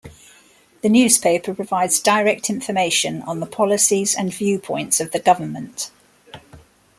The 0.81 0.89
newspaper 0.89 1.53
provides 1.53 1.99
direct 1.99 2.49
information 2.49 3.21
on 3.21 3.39
the 3.39 3.45
policies 3.45 4.15
and 4.15 4.33
viewpoints 4.33 4.99
of 4.99 5.11
the 5.11 5.19
government. 5.19 5.91